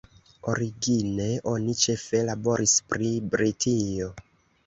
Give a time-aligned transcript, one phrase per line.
[0.51, 4.09] Origine oni ĉefe laboris pri Britio.